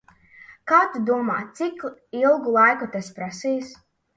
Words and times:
Kā 0.71 0.79
tu 0.95 1.01
domā, 1.09 1.35
cik 1.59 1.85
ilgu 2.23 2.55
laiku 2.57 2.91
tas 2.97 3.13
prasīs? 3.21 3.75